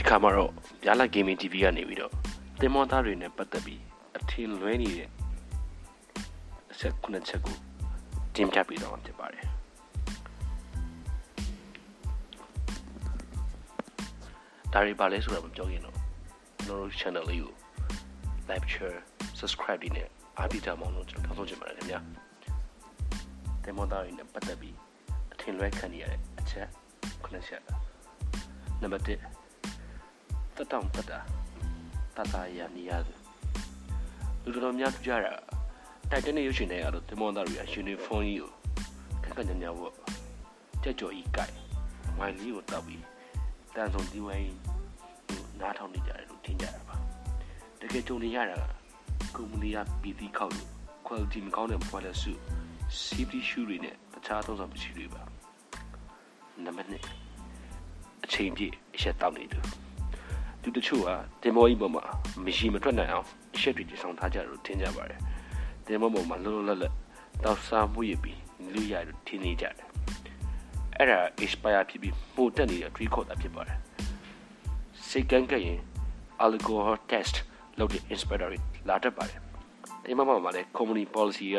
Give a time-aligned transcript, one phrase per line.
[0.00, 0.50] ဒီခါမှာတော့
[0.84, 2.12] ဗျာလာ gaming TV ကနေပြီးတော့
[2.60, 3.80] တင်မောသားတွေနဲ့ပတ်သက်ပြီး
[4.16, 5.08] အထင်လွဲနေတဲ့
[6.72, 7.56] အချက်ခုနှစ်ချက်ကို
[8.34, 9.44] တင်ပြပေးတော့မှာဖြစ်ပါတယ်
[14.72, 15.96] ဒါတွေပါလဲဆိုတော့မပြောခင်တော့
[16.64, 17.54] ကျွန်တော်တို့ channel လေးကို
[18.50, 18.98] like share
[19.38, 20.08] subscribe ဒီနဲ့
[20.38, 22.00] အားပေးကြမအောင်လို့ကျွန်တော်တောင်းဆိုချင်ပါတယ်ခင်ဗျာ
[23.64, 24.76] တင်မောသားတွေနဲ့ပတ်သက်ပြီး
[25.32, 26.68] အထင်လွဲခံနေရတဲ့အချက်
[27.22, 27.62] ခုနှစ်ချက်
[28.82, 29.33] နံပါတ်1
[30.56, 31.20] တက်တောင်တက်တာ
[32.16, 33.18] တတရနေရတယ်
[34.50, 35.32] လူတော်များကြတာ
[36.10, 38.50] တိုက်တဲ့နေရုပ်ရှင်တွေကတော့တင်မောသားတွေကယူနီဖောင်းကြီးကို
[39.22, 39.94] ခက်ခက်ညံ့ညံ့ပေါ့
[40.82, 41.54] ကြက်ကြော်ကြီးကြိုက်
[42.18, 43.02] မိုင်လေးကိုတောက်ပြီး
[43.74, 44.52] တန်ဆုံဒီဝိုင်း
[45.60, 46.96] နားထောင်နေကြတယ်လို့ထင်ကြတာပါ
[47.80, 48.62] တကယ်ကြုံနေရတာက
[49.36, 50.68] ကုမ္ပဏီကပြည်သီးခောက်လို့
[51.06, 52.32] quality မကောင်းတဲ့ product စု
[53.04, 55.22] safety shoe တွေနဲ့တခြားသုံးဆောင်ပစ္စည်းတွေပါ
[56.64, 59.64] နံပါတ်2အချိန်ပြည့်အရက်တောက်နေတယ်
[60.64, 61.08] သူတချို့က
[61.42, 62.02] တင်မောကြီးပေါ်မှာ
[62.44, 65.20] မရှိမထွက်နိုင်အောင်အရက်တွေတည်ဆောင်ထားကြတယ်လို့ထင်ကြပါတယ်
[65.86, 66.92] တင်မောပေါ်မှာလောလောလတ်လတ်
[67.44, 68.38] တောက်စားမှုရပြီး
[68.72, 69.86] လူရလို့ထင်နေကြတယ်
[70.98, 73.78] အဲ့ဒါ expire ဖြစ်ပြီးပိုတက်နေတဲ့ tree ခေါ်တာဖြစ်ပါတယ်
[75.08, 75.80] စိတ်ကန်းကရင်
[76.44, 77.34] alcohol test
[77.78, 78.50] လုပ်တဲ့ inspector
[78.88, 79.38] လာတတ်ပါတယ်
[80.04, 81.58] ဒီမှာမှလည်း company policy က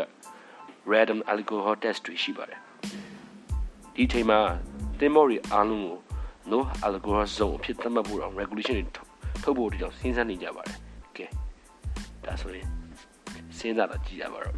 [0.92, 2.60] random alcohol test တွေရှိပါတယ်
[3.96, 4.40] ဒီချိန်မှာ
[5.00, 5.98] တင်မောရီအားလုံးကို
[6.52, 8.84] no alcohol zone အဖြစ်သတ်မှတ်ဖို့တော့ regulation တွေ
[9.44, 10.78] ထုတ်ဖို့ဒီကြောင့်စဉ်းစားနေကြပါတယ်
[11.18, 11.26] ကဲ
[12.26, 12.68] ဒါဆိုရင်
[13.58, 14.56] စဉ်းစားတော့ကြည့်ရပါတော့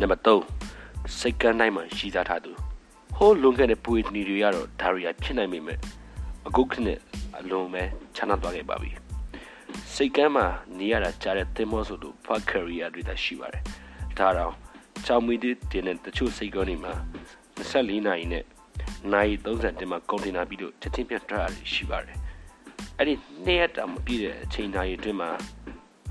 [0.00, 2.52] နံပါတ်3စိတ်ကန်းတိုင်းမှာရှိသားထားသူ
[3.16, 5.78] ဟိုးလွန်ခဲ့တဲ့ပွေနီတွေကတော့ဒါရီယာဖြစ်နိုင်ပေမဲ့
[6.46, 6.98] အခုခနဲ့
[7.38, 7.82] အလုံးပဲ
[8.16, 8.90] ချမ်းသာသွားခဲ့ပါပြီ
[9.94, 10.46] စိတ်ကမ်းမှာ
[10.78, 13.62] နေရတာကြားတဲ့သင်္ဘောဆိုလို့ဖတ်ကရီယာတွေသာရှိပါတယ်
[14.18, 14.52] ဒါတော့
[15.06, 16.92] ချောင်းမီတဲ့တင်တဲ့တချို့စိတ်ကောင်းတွေမှာ
[17.58, 18.44] 24နာရီနဲ့
[19.12, 22.18] နိုင်30တင်မှာကွန်တိန်နာပြီးတော့ချက်ချင်းပြတ်ထွက်ရရှိပါတယ်
[22.98, 23.14] အဲ့ဒီ
[23.46, 25.30] နေ့ရက်တာမပြည့်တဲ့အချိန်တိုင်းအတွင်းမှာ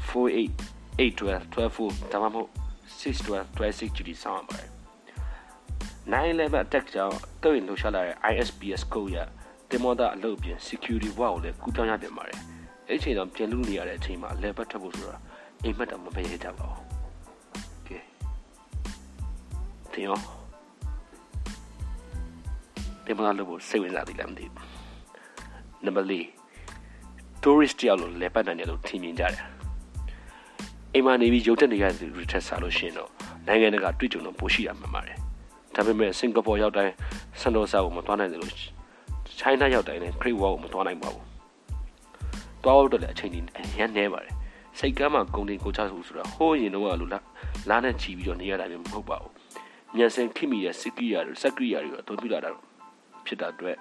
[0.07, 0.49] 48
[0.99, 2.49] 812 12ဒါမှမဟုတ်
[2.99, 4.69] 612 26 GD ဆောင်းပါတယ်
[6.11, 9.17] 911 attack ကြောင့်တုံ့ပြန်လှုပ်ရှားလာတဲ့ ISPS code ရ
[9.69, 12.39] တင်မောတာအလုပ်ပြင် security wall ကိုလည်းကူးပြောင်းရပြန်ပါတယ်
[12.87, 15.17] အဲ့ချိန်တော့ပြန်လူနေရတဲ့အချိန်မှာ level ထွက်ဖို့ဆိုတာ
[15.63, 16.85] အိမ်မက်တော့မဖယ်ရကြပါဘူး
[17.87, 17.99] ကဲ
[19.93, 20.17] တင်ရော
[23.07, 24.55] တင်မောတာလို့စိတ်ဝင်စားသေးလားမသိဘူး
[25.85, 26.13] နံပါတ်၄
[27.41, 29.45] tourist တယောက်လို့လဲပတ်နိုင်တယ်လို့ထင်မြင်ကြတယ်
[30.93, 33.09] အိမ်မှာနေပြီးရုပ်တက်နေရတဲ့လူတွေထက်စားလို့ရှိရင်တော့
[33.47, 35.17] နိုင်ငံတကာတွေ့ကြုံတော့ပိုရှိရမှာပါတယ်
[35.75, 36.93] ဒါပေမဲ့စင်ကာပူရောက်တိုင်း
[37.41, 38.53] စန်ဒိုဆာကိုမသွားနိုင်တယ်လို့
[39.39, 41.25] ချိုင်းနာရောက်တိုင်းလည်း Great Wall ကိုမသွားနိုင်ပါဘူး
[42.63, 43.43] သွားဖို့တော့လည်းအချိန်ကြီး
[43.79, 44.33] ရန်နေပါတယ်
[44.79, 47.23] စိတ်ကမ်းမှာဂုံတင်ကိုချဆိုဆိုတာဟိုးရင်တော့လူလား
[47.69, 49.31] လားနဲ့ချီပြီးတော့နေရတာမျိုးမဟုတ်ပါဘူး
[49.95, 52.49] မြန်စင်ခိမိရဲ့စကီယာတွေစကီယာတွေအသုံးပြုလာတာ
[53.27, 53.77] ဖြစ်တာအတွက်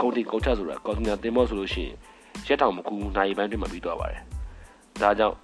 [0.00, 1.94] ဂုံတင်ကိုချဆိုတာကော်စင်နာတင်မောဆိုလို့ရှိရင်
[2.46, 4.22] ရက်တောင်မကူနိုင်ပိုင်းတွင်မှပြီးသွားပါတယ်
[5.02, 5.36] ဒါကြောင့်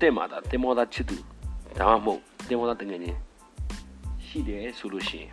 [0.00, 1.16] တင်မာတာတင်မောတာချစ်သူ
[1.78, 3.18] ဒါမှမဟုတ်တင်မောတာတငယ်ချင်း
[4.26, 5.32] ရှိတယ်ဆိုလို့ရှိရင်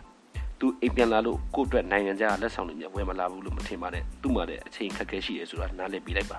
[0.58, 6.38] သူအိမ်ပြန်လာလို့ကိုယ့်အတွက်နိုင်ငံခြားလက်ဆောင်တွေမြဝယ်မလာဘူးလို့မထင်ပါနဲ့သူ့မှာလည်းအချိန်ခက်ခဲရှိတယ်ဆိုတာနားလည်ပြီးလိုက်ပါ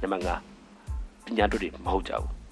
[0.00, 2.43] နံပါတ်5ပညာတို့တွေမဟုတ်ကြဘူး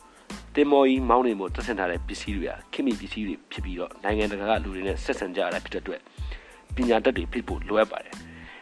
[0.56, 6.00] တင်မော်ကြီးမောင်းနေမို့တက်ဆင်ထားတဲ့ပစ္စည်းတွေကခင်မီပစ္စည်းတွေဖြစ်ပြီးတော့နိုင်ငံတကာကလူတွေနဲ့ဆက်ဆံကြရတာဖြစ်တဲ့အတွက်
[6.76, 8.14] ပညာတတ်တွေဖြစ်ဖို့လိုအပ်ပါတယ်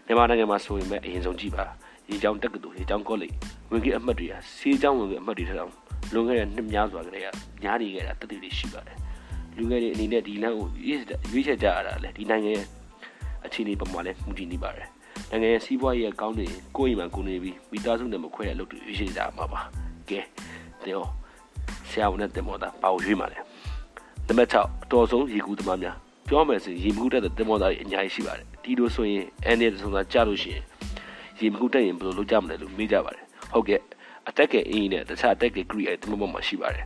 [0.06, 1.64] မြန်မာနိုင်ငံမှာဆိုရင်ပဲအရင်ဆုံးကြည့်ပါ
[2.10, 3.34] ရေချောင်းတက္ကသိုလ်ရေချောင်းကောလိပ်
[3.70, 5.72] ဝင်ကြီးအမှတ်တွေကစေးချောင်းဝင်ကြီးအမှတ်တွေထက်အောင်
[6.12, 7.26] လွန်ခဲ့တဲ့နှစ်များစွာကလေးက
[7.62, 8.96] ညားနေခဲ့တာတတိတွေရှိပါတယ်
[9.56, 10.98] လူငယ်တွေအနေနဲ့ဒီလမ်းကိုရွေး
[11.32, 12.66] ရွေးချယ်ကြရတာလေဒီနိုင်ငံရဲ့
[13.46, 14.88] အခြေအနေပုံမှာလည်းမူတည်နေပါတယ်
[15.30, 16.46] နိုင်ငံရဲ့စီးပွားရေးအကောင်းတွေ
[16.76, 19.60] ကိုယ့်အိမ်မှာကိုနေပြီးမိသားစုနဲ့မခွဲတဲ့အလုပ်တွေရွေးချယ်ကြမှာပါ
[20.08, 20.20] ကဲ
[20.84, 21.19] တဲ့ဟော
[21.90, 23.38] ဆရာဝန်နဲ့တင်မောတာပါဝင်ရွေးမှာလေ
[24.28, 25.96] နံပါတ်6အတော်ဆုံးရေကူးသမားများ
[26.28, 30.64] ပြောမယ်ဆိုရင်ရေမကူးတဲ့တင်မောတာတွေအများကြီးရှိပါတယ်ဒီလိုဆိုရင်အန်ဒီဆိုတာကြားလို့ရှိရင်
[31.38, 33.80] ရေမကူးတဲ့ရင်ဘယ်လိုလုပ်ကြမလဲလို့မေးကြပါတယ်ဟုတ်ကဲ့
[34.28, 36.84] အတက်ကဲအင်းနဲ့တခြားအတက်ကဲ create တင်မောပေါ်မှာရှိပါတယ်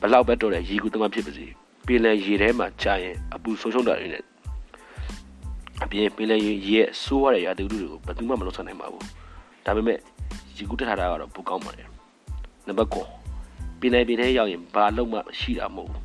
[0.00, 1.46] ဘလောက်ပဲတော့တဲ့ရေကူးသမားဖြစ်ပါစေ
[1.86, 4.22] ပင်လယ်ရေထဲမှာကြာရင်အပူဆုံးရှုံးတာတွေနဲ့
[5.84, 9.04] အပြင်ပင်လယ်ရေရဲ့ဆိုးရတဲ့ရာသီဥတုတွေကိုဘယ်သူမှမလုပ်ဆောင်နိုင်ပါဘူး
[9.66, 9.98] ဒါပေမဲ့
[10.56, 11.88] ရေကူးတက်ထားတာကတော့ပိုကောင်းပါတယ်
[12.66, 13.23] နံပါတ်9ပ
[13.86, 16.02] င်လယ်ပင်ထဲရောက်ရင်ဘာလုံးမှရှိတာမဟုတ်ဘူး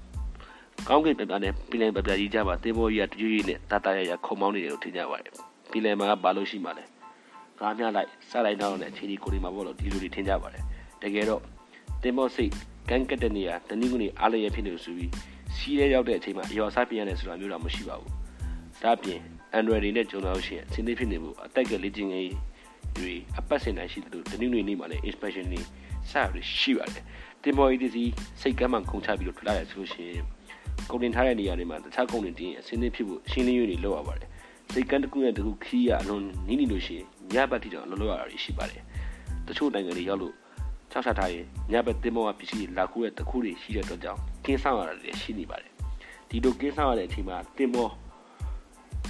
[0.88, 5.34] ကောင်းကင်ပြပြနဲ့ပင်လယ်ပြပြကြီးကြပါသင်္ဘောကြီးကတရွေ့နဲ့တတရရခုံမောင်းနေတယ်လို့ထင်ကြပါတယ်
[5.72, 6.84] ပင်လယ်မှာဘာလို့ရှိမှလဲ
[7.60, 10.64] ကားများလိုက်စလိုက်တော့နဲ့ခြေဒီကိုဒီမှာပေါ့လို့ဒီလိုတွေထင်ကြပါတယ်
[11.02, 11.42] တကယ်တော့
[12.04, 12.52] သင်္ဘောစိတ်
[12.90, 15.12] ကန်းကက်တဲ့နေရာတနည်းနည်းအားလျက်ဖြစ်နေလို့ဆိုပြီး
[15.56, 18.12] စီးရဲရောက်တဲ့အချိန်မှာအရောစားပြရတယ်ဆိုတာမျိုးတော့မရှိပါဘူး
[18.84, 19.20] ဒါအပြင်
[19.58, 22.34] Android တွေနဲ့ကြုံတော့ရှိရင်အစင်းသေးဖြစ်နေမှုအတက်ကလေ့ကျင့်ရေး
[22.98, 25.62] တွေအပတ်စဉ်တိုင်းရှိတယ်လို့တနည်းနည်းနေ့မှာလည်း inspection တွေ
[26.12, 27.04] စရရှိပါတယ်
[27.44, 27.98] တင်မော် EDC
[28.42, 30.24] စိတ်ကမ်းမှခုံချပြီးတော့ထွက်လာရဆိုလို့ရှိရင်
[30.90, 34.30] ကုန်တင်ထားတဲ့နေရာတွေမှာတခြားကုန်တင်တင်အစင်းသေးဖြစ်ဖို့ရှင်းလင်းရေးတွေလုပ်ရပါတယ်
[34.74, 38.82] စိတ်ကန်းတစ်ခုနဲ့တစ်ခုခီးရအလွန်နီးနီးလို့ရှိရင်ညဘက်ထိတော့အလုံးလုံးရတာရှိပါတယ်
[39.48, 40.34] တချို့နိုင်ငံတွေရောက်လို့
[40.92, 45.72] ချောက်ချထားရင်ညဘက်တင်မောကပစ္စည်းလာခိုးတဲ့တခုတွေရှိတဲ့အတွက်ကြောင့်ကင်းဆောင်ရတာတွေရှိနေပါတယ်
[46.30, 47.88] ဒီလိုကင်းဆောင်ရတဲ့အချိန်မှာတင်မော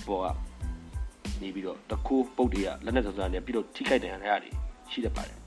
[0.08, 0.28] ပေါ်က
[1.42, 4.52] နေပြီးတော့တခုပုတ်တွေကလက်နဲ့စုံစမ်းနေပြီးတော့ထိခိုက်တယ်ရတာတွေ
[4.92, 5.39] ရှိတတ်ပါတယ်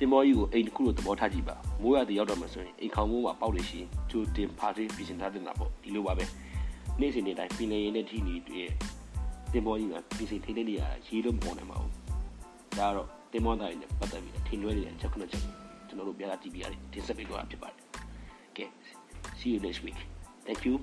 [0.00, 6.24] တင်မောကြီးကိုအိမ်တစ်ခုလိုသဘောထားကြည့်ပါမိုးရတဲ့ရောက်တော့မှဆိုရင်အိမ်ခေါင်မိုးမှာပေါက်လို့ရှိရင်ကျိုးတင်ဖားသေးပြင်ထားတင်တာပေါ့ဒီလိုပါပဲ
[7.00, 8.68] နေ့စဉ်နေ့တိုင်းပင်လယ်ရင်းနဲ့ထိနေတွေ့
[9.52, 11.92] တင်မောကြီးကပြင်ဆင်ထိနေနေရတာရေးလို့မပေါ်နိုင်ပါဘူး
[12.78, 15.42] ဒါကတော့တင်မောသားတွေနဲ့ပတ်သက်ပြီးထင်လွဲနေတဲ့ချက်ခုနှစ်ချက်
[15.88, 17.78] ကျွန်တော်တို့ပြတာကြည့်ပြရတယ်တင်ဆက်ပေးတော့ဖြစ်ပါတယ်
[18.50, 18.68] Okay
[19.38, 19.98] see you next week
[20.46, 20.74] thank you